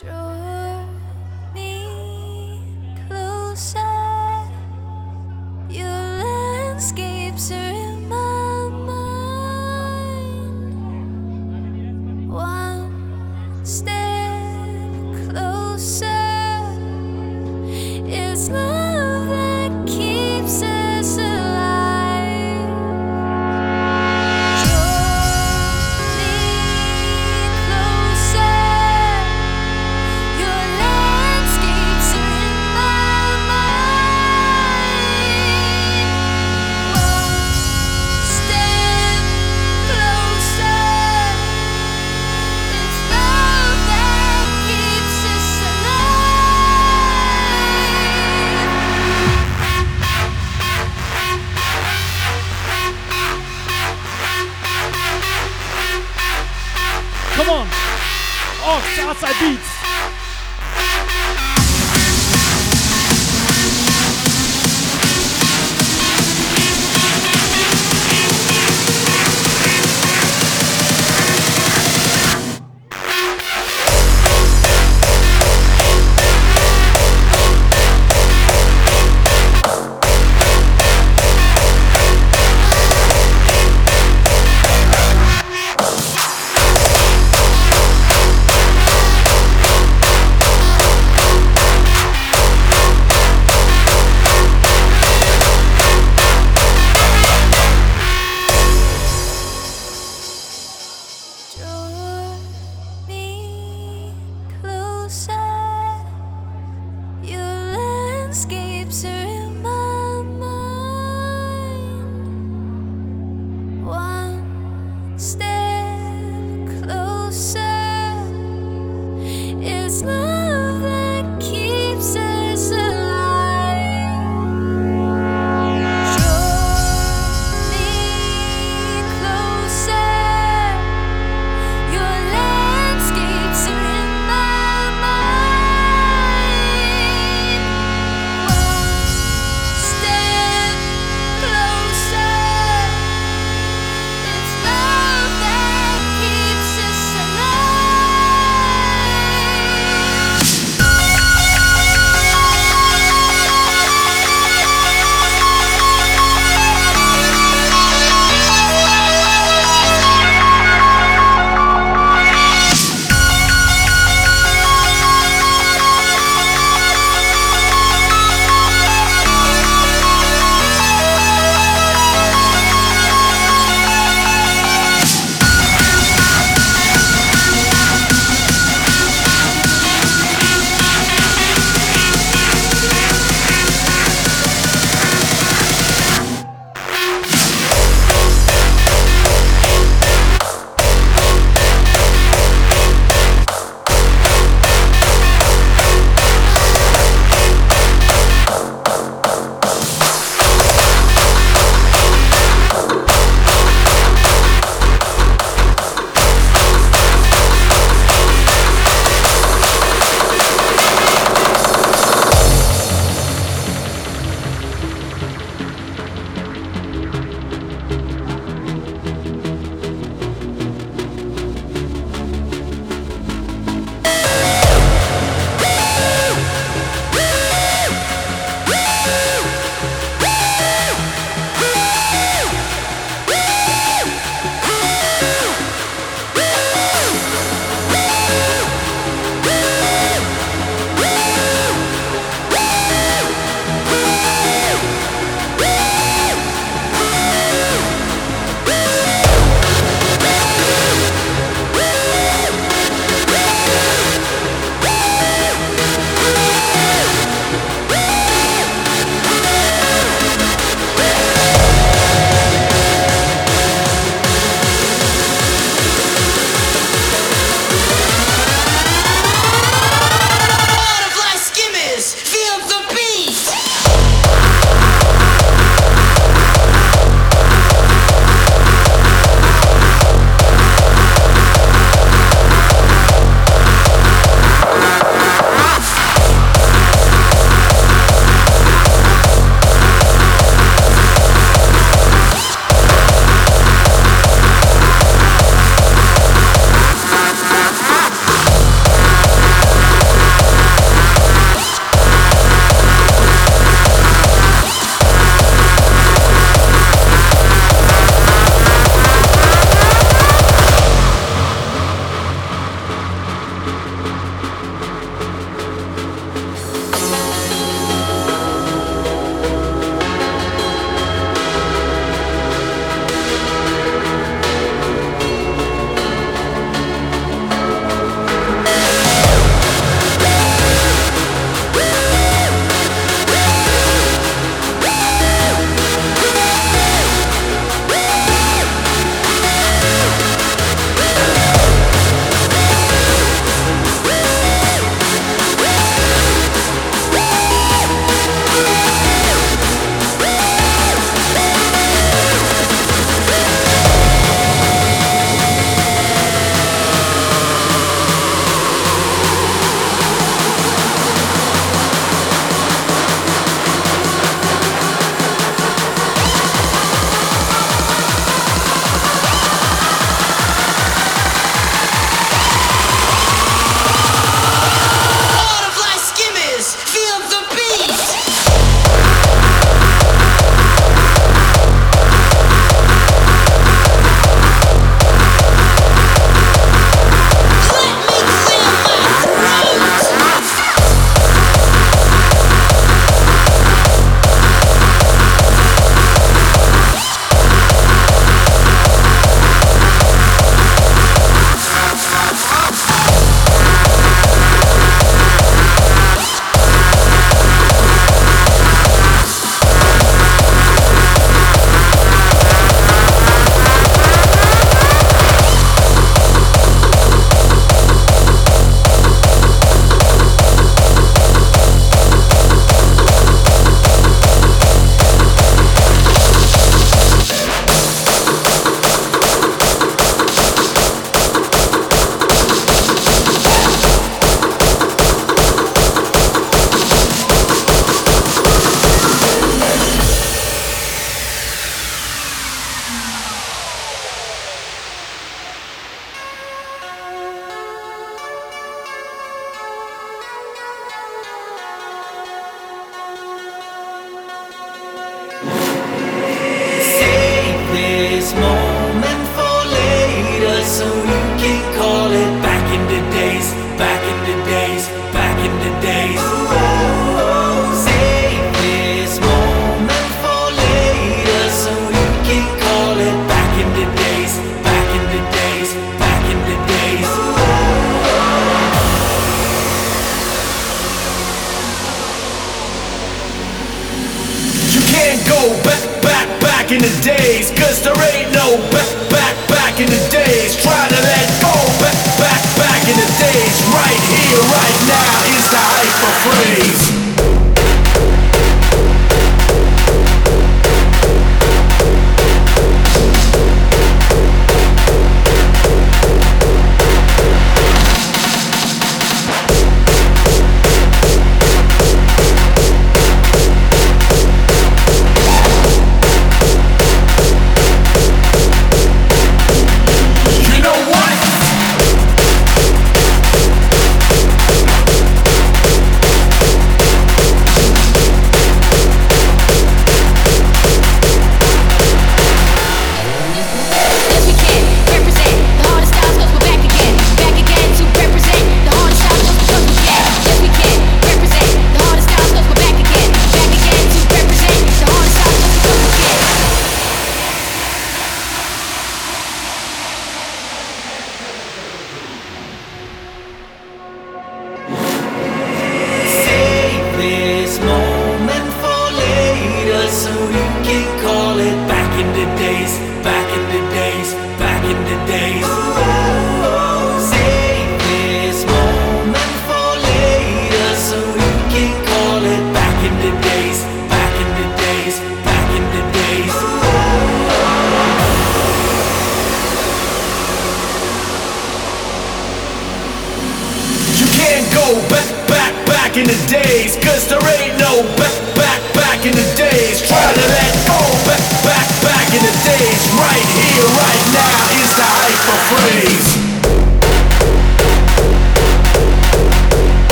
true. 0.00 0.29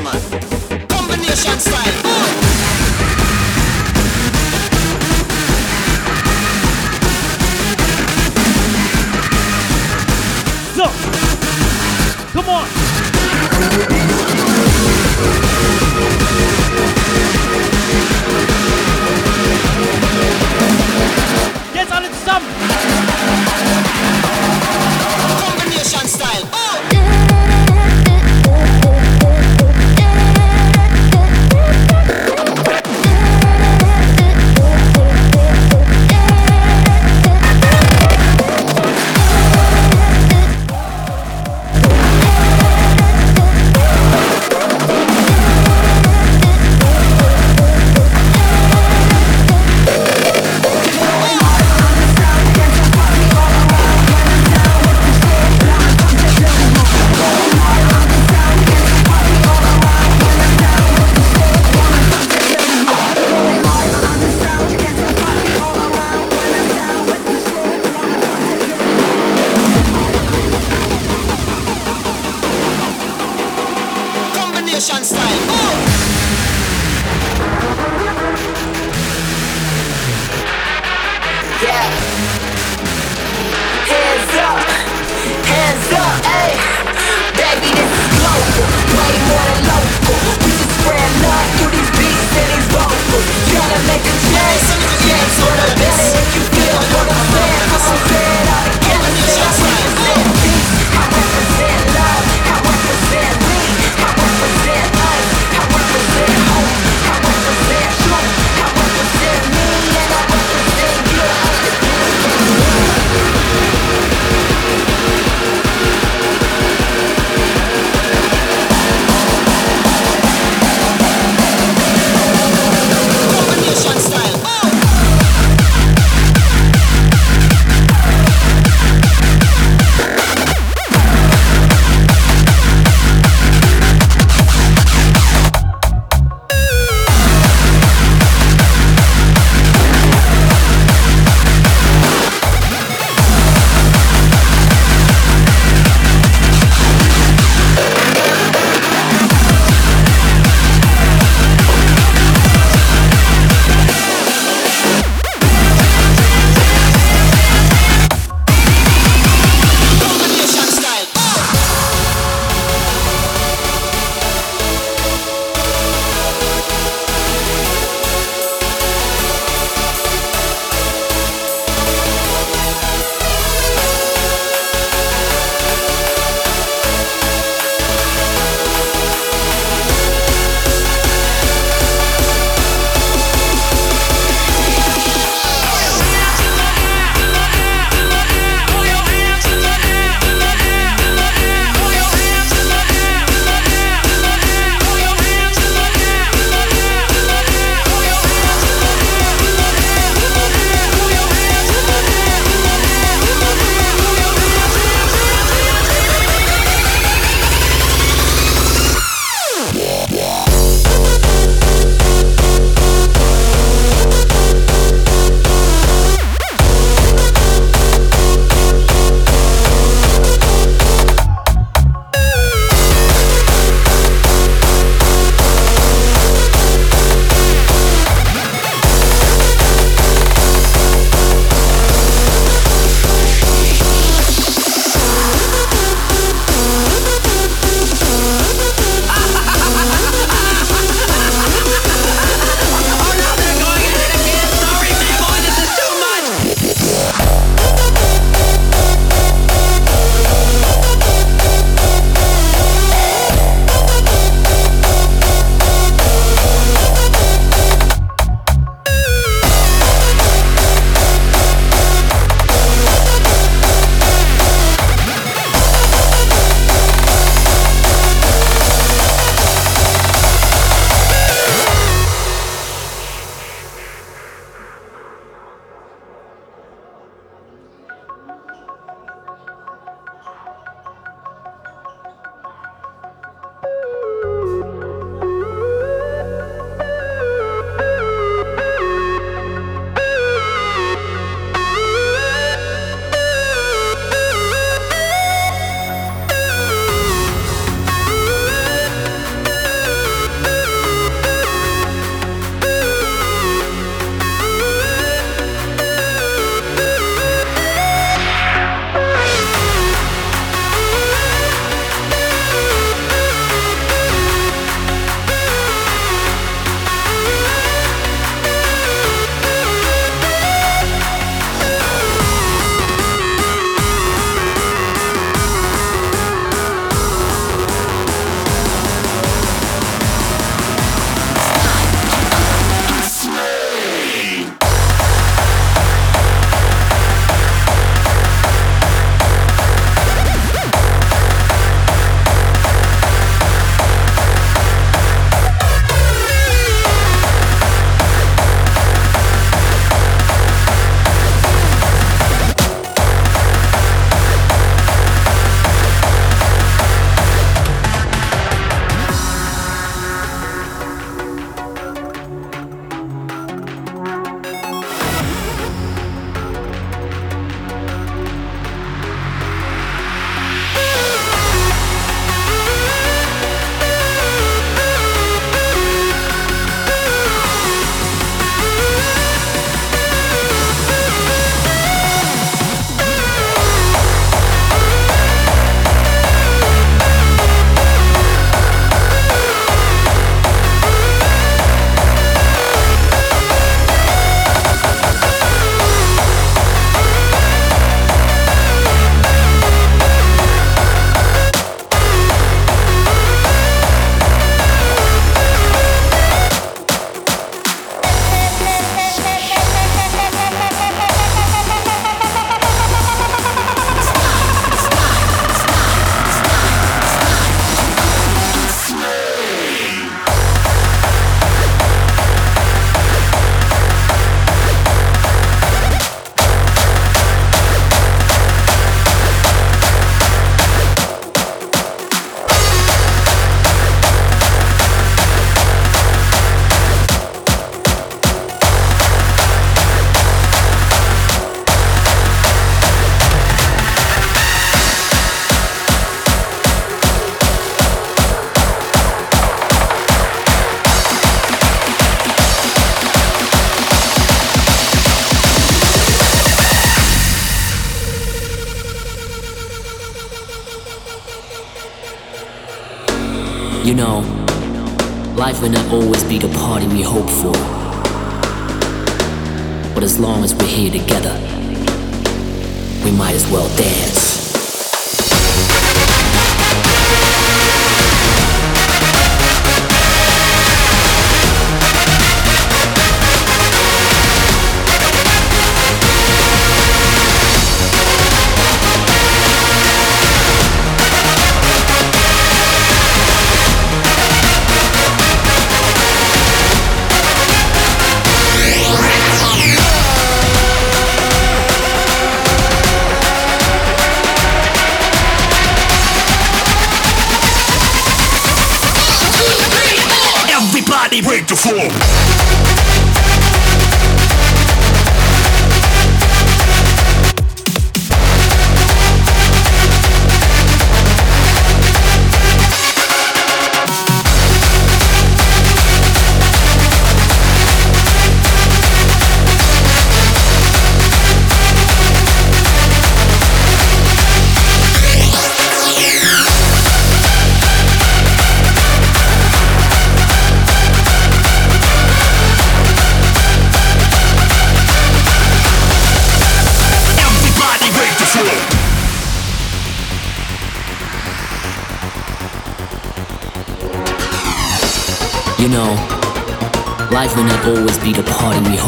man. 0.00 0.88
Combination 0.88 1.60
style. 1.60 2.02
Boom. 2.02 2.53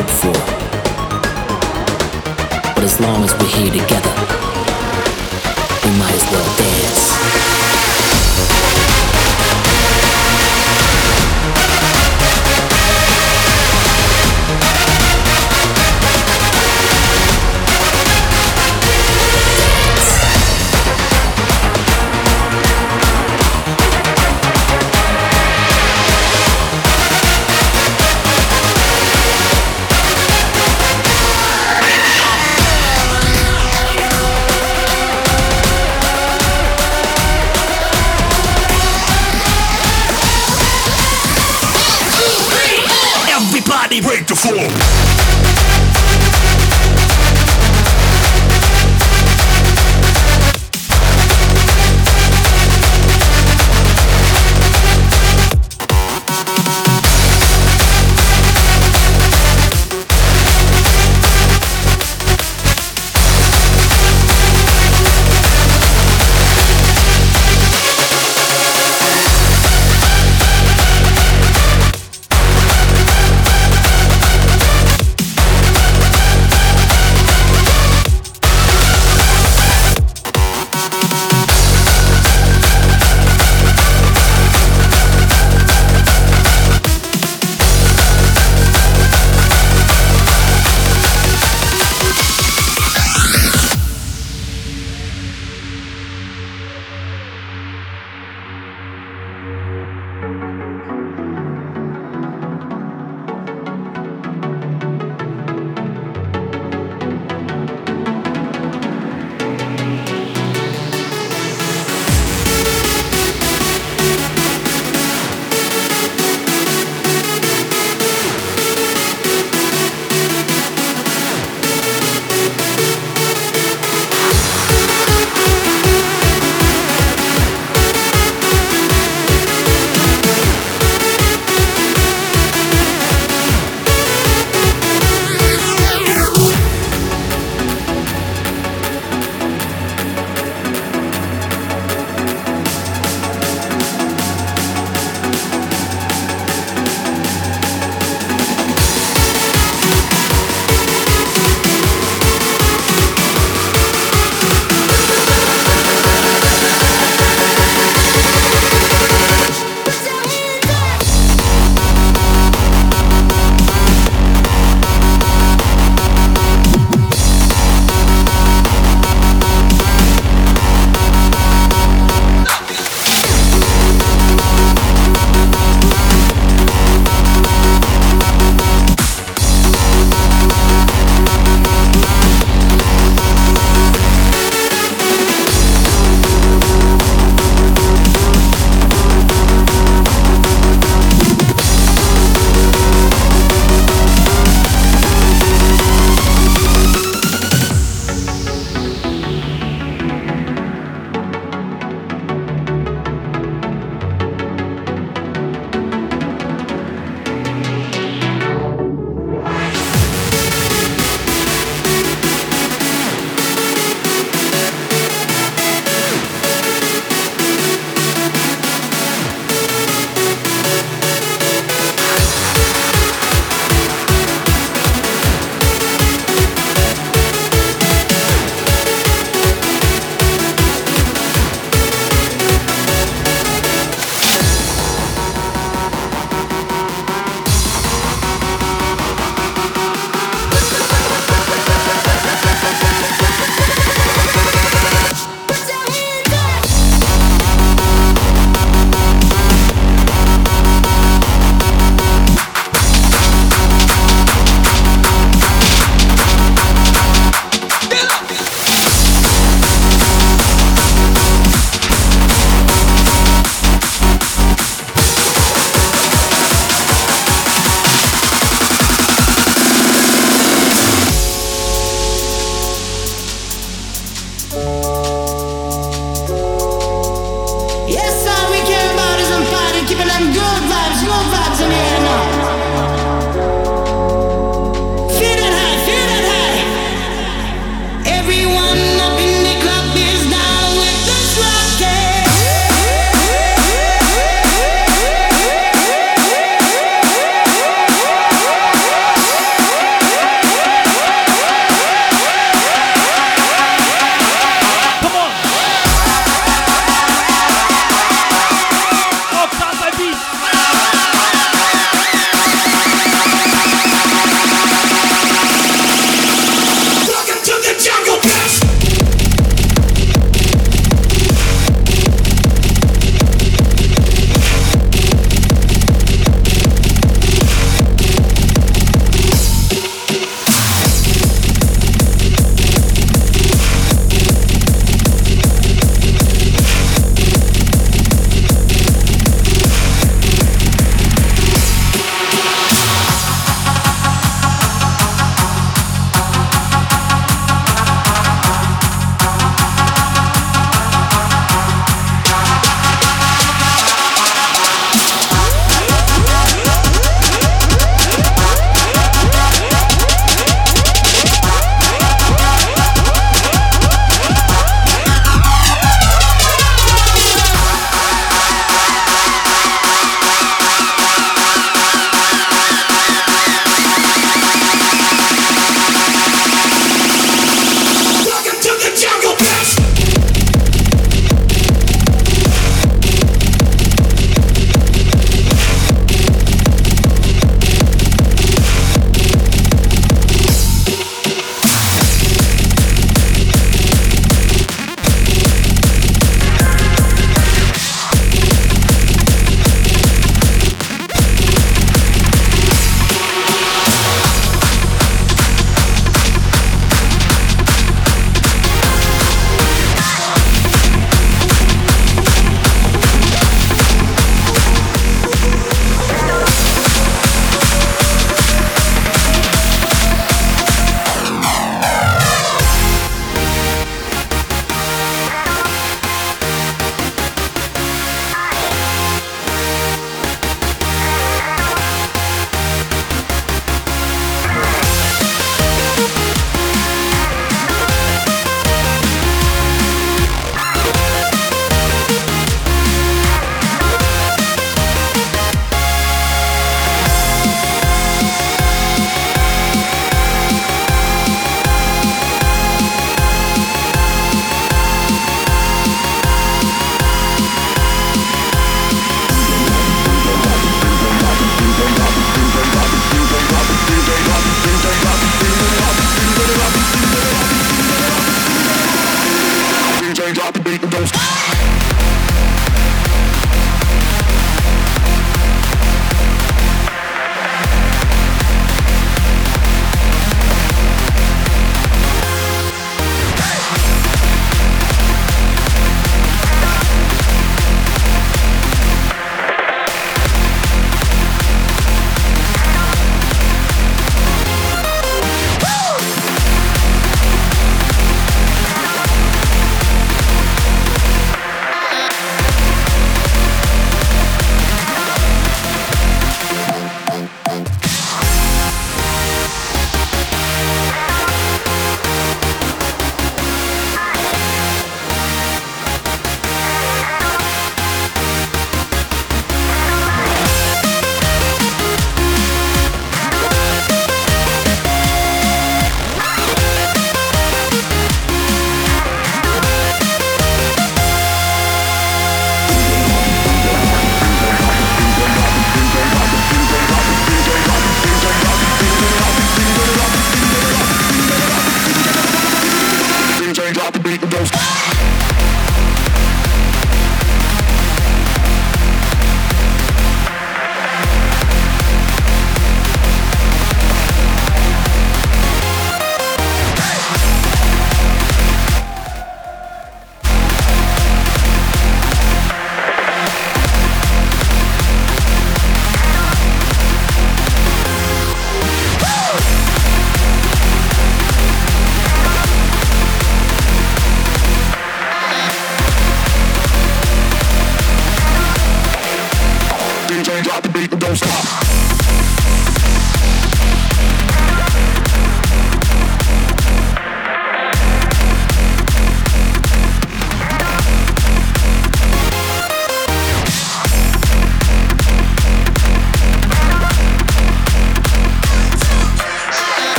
Party 0.00 0.12
for. 0.12 0.59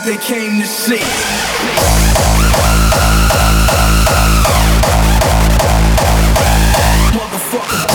think 0.00 0.18
they 0.18 0.24
came 0.24 0.60
to 0.60 0.66
see. 0.66 0.98
Motherfucker. 7.12 7.93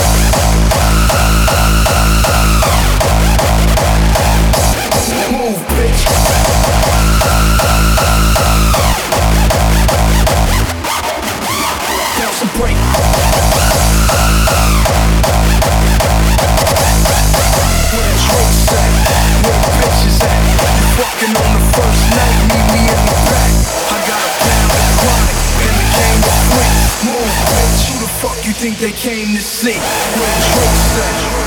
they 28.80 28.92
came 28.92 29.36
to 29.36 29.42
see. 29.42 29.74
When 29.74 30.40
Drake 30.54 30.76
said. 30.76 31.39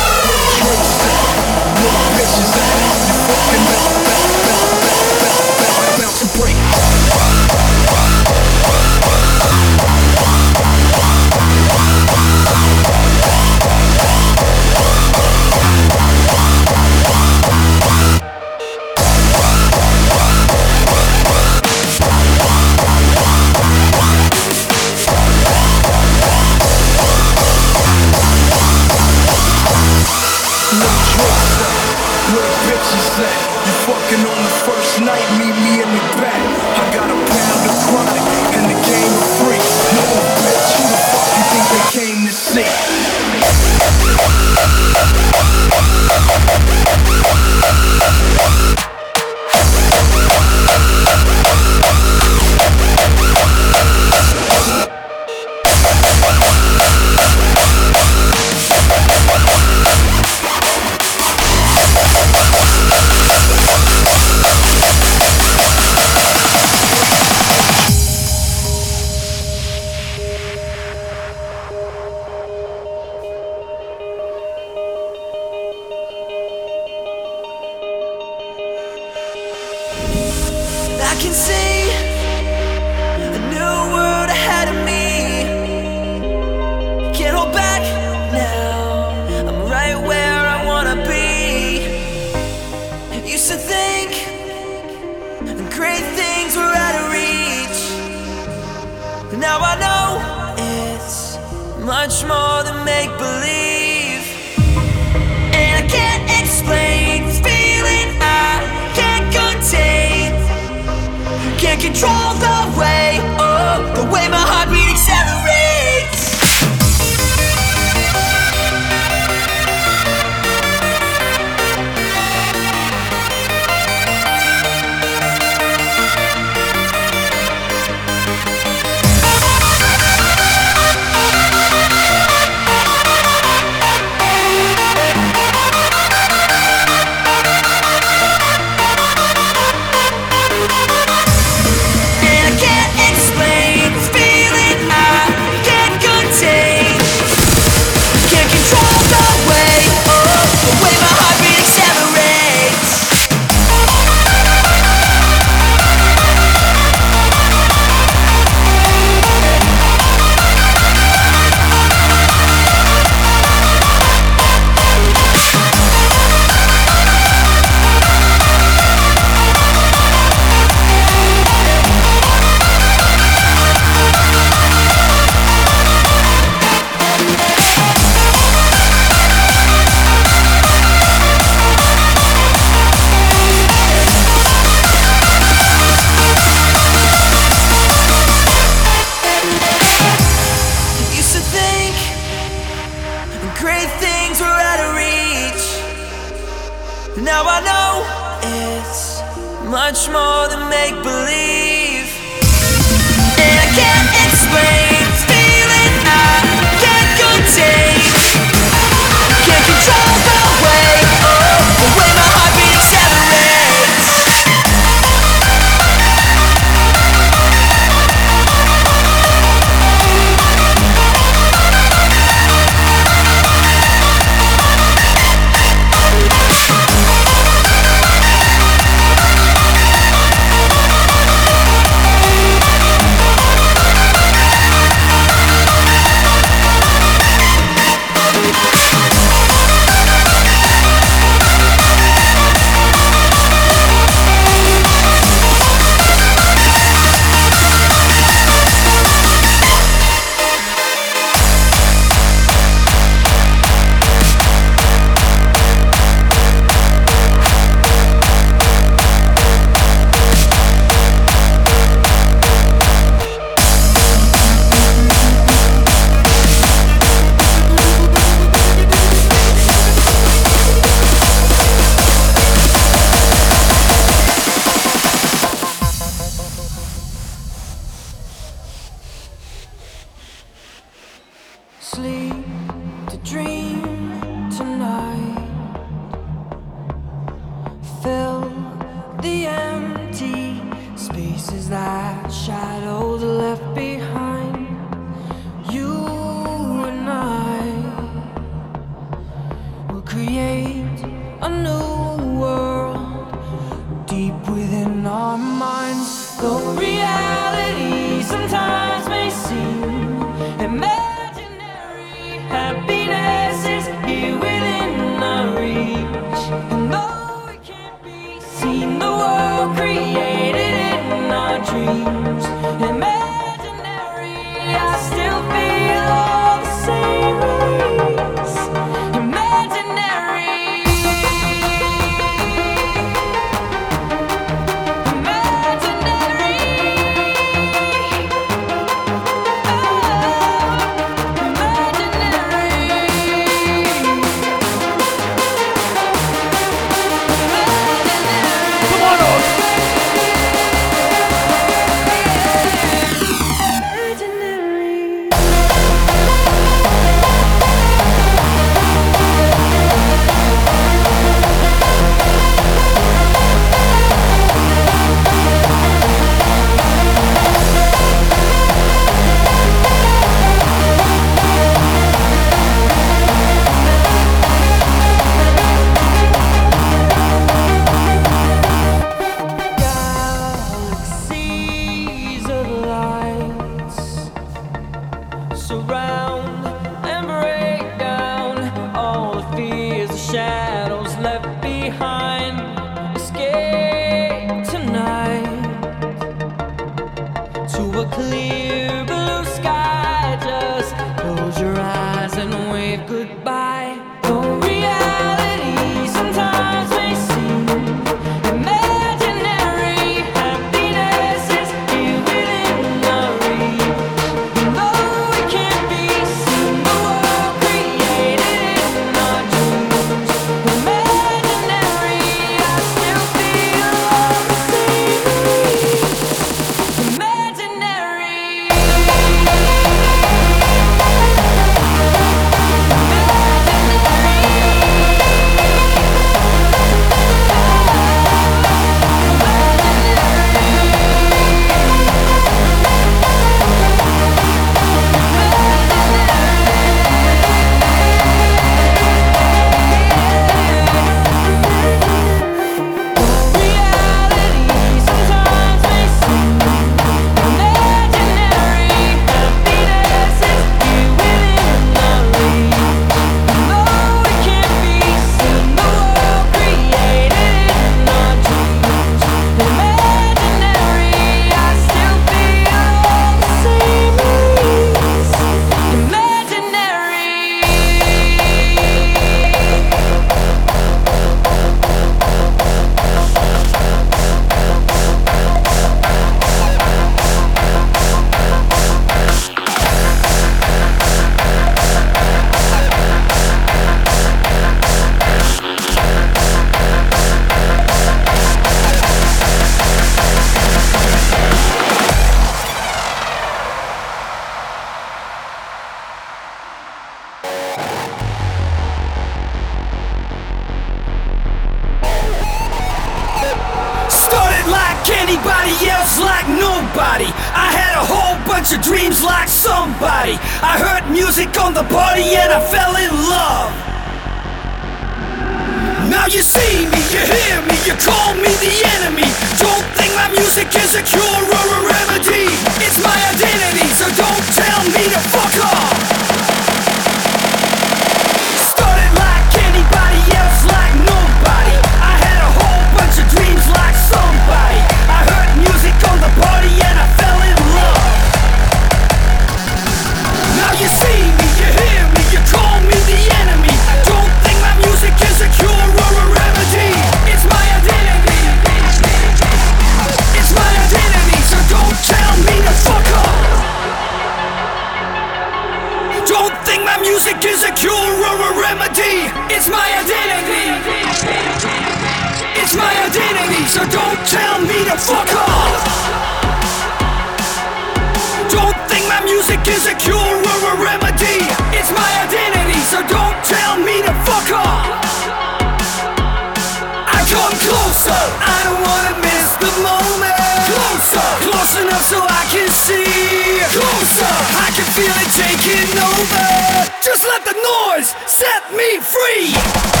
Over. 596.21 596.91
Just 597.01 597.25
let 597.25 597.43
the 597.45 597.53
noise 597.53 598.09
set 598.27 598.63
me 598.73 598.99
free. 598.99 600.00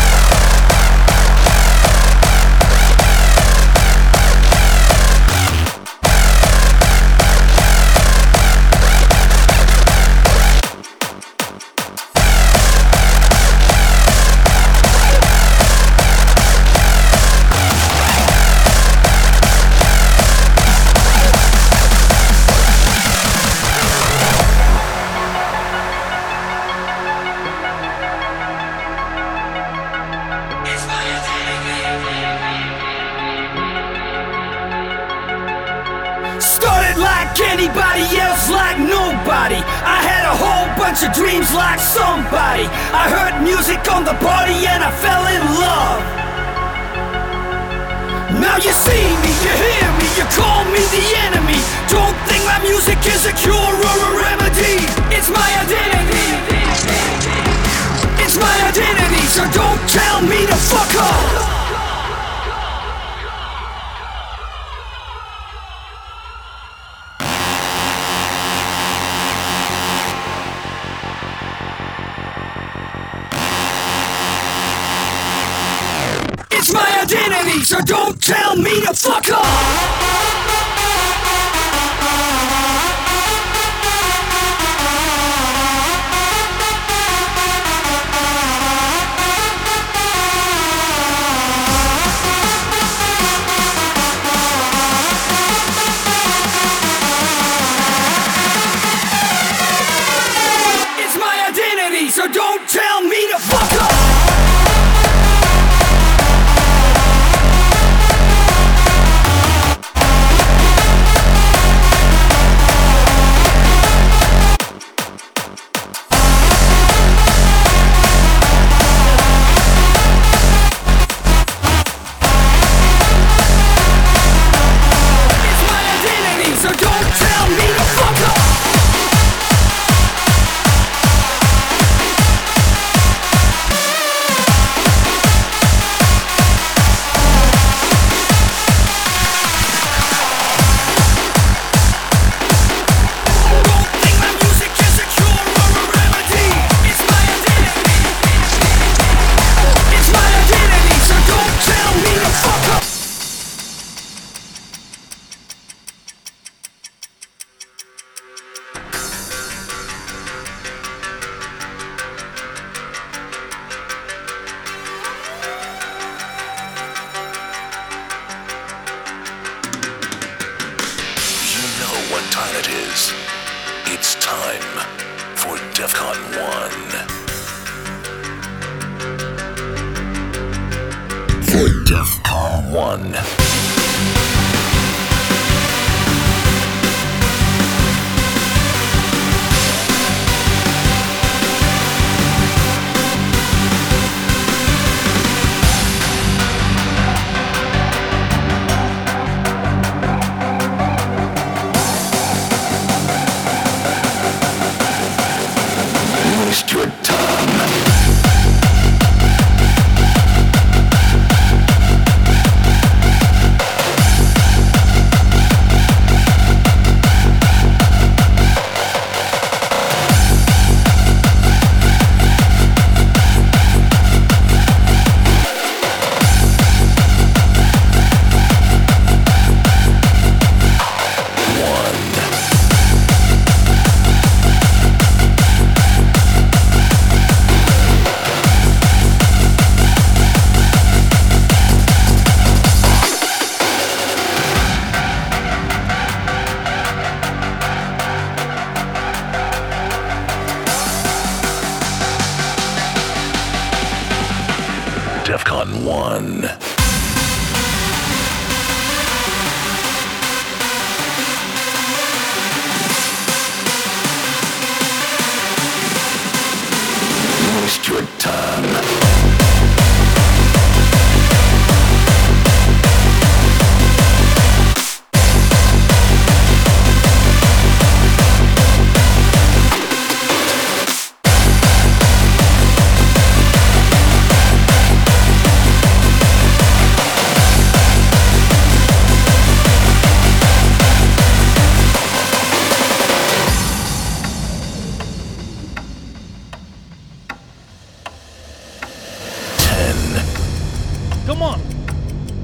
Come 301.31 301.43
on. 301.43 301.61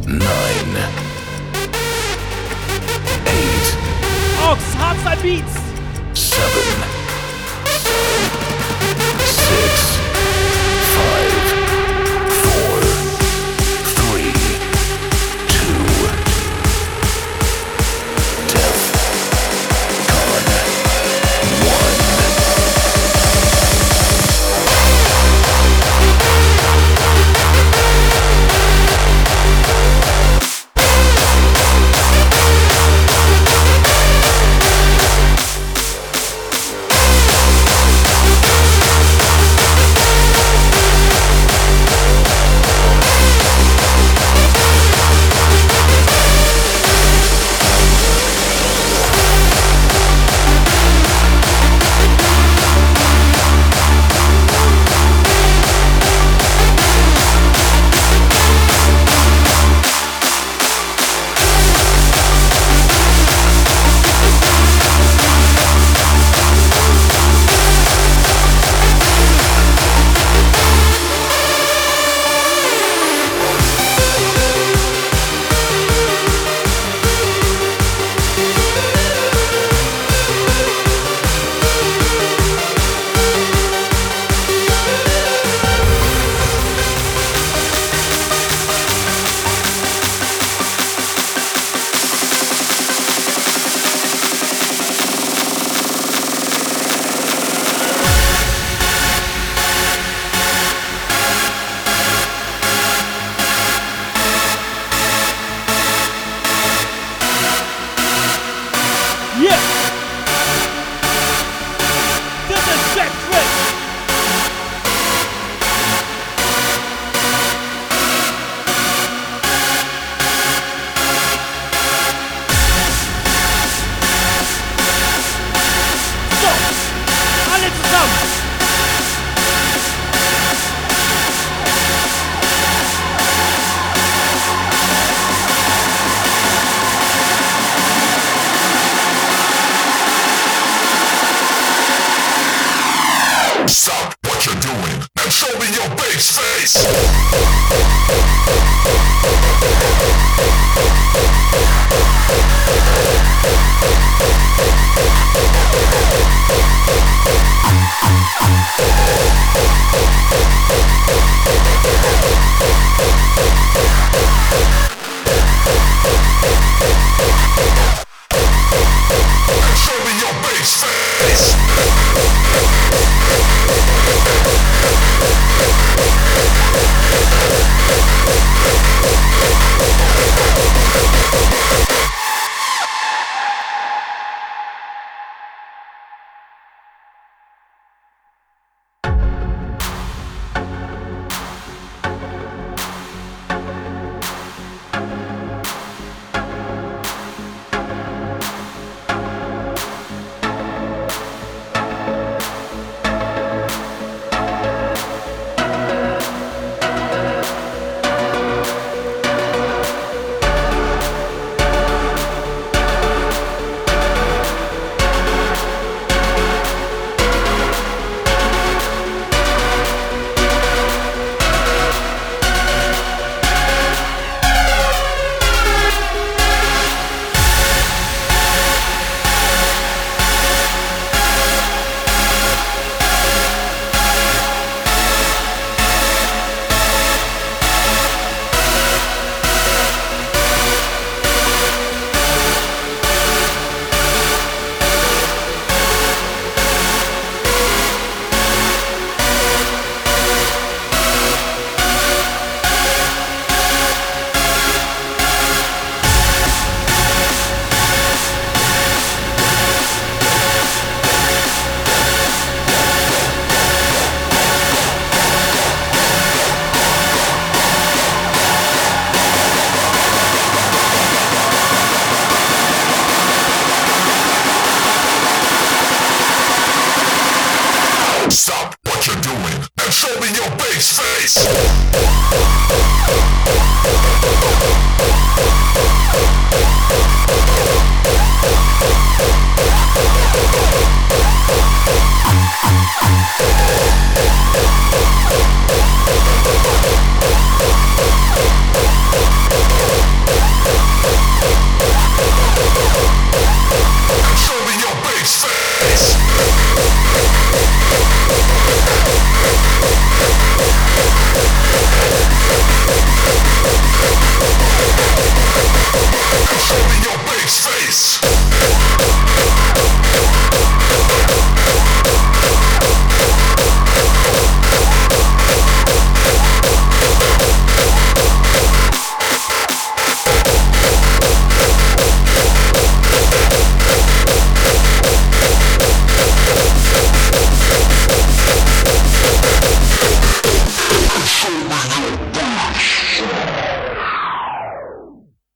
Nine. 0.05 0.77
Eight. 3.27 3.67
Ox 4.39 4.73
hard 4.75 4.97
side 4.99 5.21
beats. 5.21 5.59
Seven. 6.17 6.96